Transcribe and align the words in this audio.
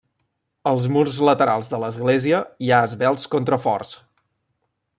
Als 0.69 0.85
murs 0.93 1.19
laterals 1.27 1.69
de 1.73 1.79
l'església 1.83 2.39
hi 2.65 2.71
ha 2.71 2.81
esvelts 2.89 3.29
contraforts. 3.37 3.93